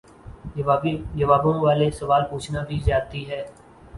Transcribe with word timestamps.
جوابوں 1.17 1.53
والے 1.63 1.89
سوال 1.99 2.23
پوچھنا 2.29 2.61
بھی 2.67 2.79
زیادتی 2.85 3.21
ہے 3.29 3.41